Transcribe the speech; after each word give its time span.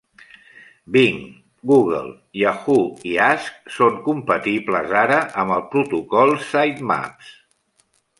Bing, 0.93 1.17
Google, 1.71 2.07
Yahoo 2.43 2.85
i 3.09 3.13
Ask 3.25 3.69
són 3.75 3.99
compatibles 4.07 4.95
ara 5.03 5.19
amb 5.43 5.55
el 5.59 5.63
protocol 5.77 6.33
Sitemaps. 6.55 7.29